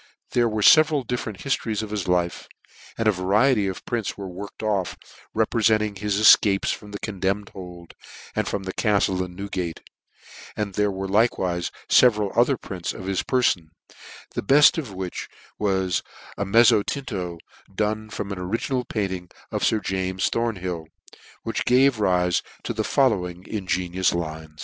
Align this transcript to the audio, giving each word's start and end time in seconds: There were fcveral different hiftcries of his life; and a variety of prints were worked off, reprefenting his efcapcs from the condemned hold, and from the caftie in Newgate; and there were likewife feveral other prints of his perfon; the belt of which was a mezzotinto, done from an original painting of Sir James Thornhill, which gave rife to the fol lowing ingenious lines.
There 0.31 0.49
were 0.49 0.63
fcveral 0.63 1.05
different 1.05 1.41
hiftcries 1.41 1.83
of 1.83 1.91
his 1.91 2.07
life; 2.07 2.47
and 2.97 3.07
a 3.07 3.11
variety 3.11 3.67
of 3.67 3.85
prints 3.85 4.17
were 4.17 4.27
worked 4.27 4.63
off, 4.63 4.97
reprefenting 5.35 5.99
his 5.99 6.19
efcapcs 6.19 6.73
from 6.73 6.89
the 6.89 6.97
condemned 6.97 7.49
hold, 7.49 7.93
and 8.35 8.47
from 8.47 8.63
the 8.63 8.73
caftie 8.73 9.23
in 9.23 9.35
Newgate; 9.35 9.81
and 10.57 10.73
there 10.73 10.89
were 10.89 11.07
likewife 11.07 11.69
feveral 11.87 12.35
other 12.35 12.57
prints 12.57 12.93
of 12.95 13.05
his 13.05 13.21
perfon; 13.21 13.67
the 14.33 14.41
belt 14.41 14.79
of 14.79 14.91
which 14.91 15.29
was 15.59 16.01
a 16.35 16.45
mezzotinto, 16.45 17.37
done 17.71 18.09
from 18.09 18.31
an 18.31 18.39
original 18.39 18.83
painting 18.83 19.29
of 19.51 19.63
Sir 19.63 19.79
James 19.79 20.29
Thornhill, 20.29 20.87
which 21.43 21.63
gave 21.63 21.99
rife 21.99 22.41
to 22.63 22.73
the 22.73 22.83
fol 22.83 23.11
lowing 23.11 23.45
ingenious 23.47 24.13
lines. 24.15 24.59